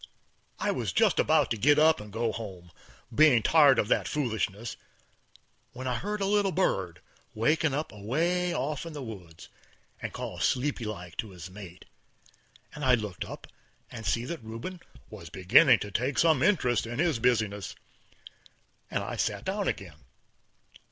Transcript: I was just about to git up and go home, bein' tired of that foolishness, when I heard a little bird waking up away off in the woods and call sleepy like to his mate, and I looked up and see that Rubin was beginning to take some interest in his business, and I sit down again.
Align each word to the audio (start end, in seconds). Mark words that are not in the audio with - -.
I 0.57 0.71
was 0.71 0.91
just 0.91 1.19
about 1.19 1.51
to 1.51 1.57
git 1.57 1.77
up 1.77 2.01
and 2.01 2.11
go 2.11 2.31
home, 2.31 2.71
bein' 3.13 3.43
tired 3.43 3.77
of 3.77 3.87
that 3.89 4.07
foolishness, 4.07 4.75
when 5.73 5.87
I 5.87 5.93
heard 5.97 6.21
a 6.21 6.25
little 6.25 6.51
bird 6.51 7.01
waking 7.35 7.75
up 7.75 7.91
away 7.91 8.51
off 8.51 8.83
in 8.87 8.93
the 8.93 9.03
woods 9.03 9.47
and 10.01 10.11
call 10.11 10.39
sleepy 10.39 10.85
like 10.85 11.17
to 11.17 11.29
his 11.29 11.51
mate, 11.51 11.85
and 12.73 12.83
I 12.83 12.95
looked 12.95 13.25
up 13.25 13.45
and 13.91 14.03
see 14.03 14.25
that 14.25 14.43
Rubin 14.43 14.79
was 15.11 15.29
beginning 15.29 15.77
to 15.81 15.91
take 15.91 16.17
some 16.17 16.41
interest 16.41 16.87
in 16.87 16.97
his 16.97 17.19
business, 17.19 17.75
and 18.89 19.03
I 19.03 19.17
sit 19.17 19.45
down 19.45 19.67
again. 19.67 20.03